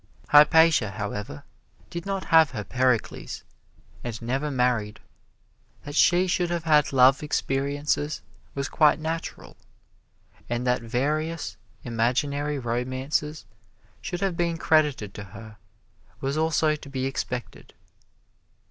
[0.29, 1.43] Hypatia, however,
[1.91, 3.43] did not have her Pericles,
[4.03, 4.99] and never married.
[5.83, 8.23] That she should have had love experiences
[8.55, 9.57] was quite natural,
[10.49, 13.45] and that various imaginary romances
[14.01, 15.57] should have been credited to her
[16.19, 17.75] was also to be expected.